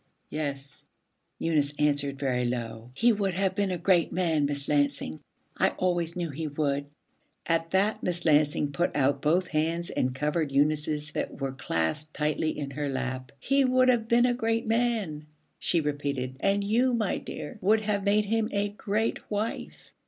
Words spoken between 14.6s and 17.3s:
man,' she repeated, 'and you, my